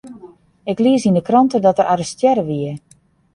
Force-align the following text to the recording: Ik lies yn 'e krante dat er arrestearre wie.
Ik 0.71 0.79
lies 0.83 1.03
yn 1.09 1.19
'e 1.19 1.23
krante 1.27 1.57
dat 1.63 1.79
er 1.81 1.89
arrestearre 1.93 2.43
wie. 2.49 2.73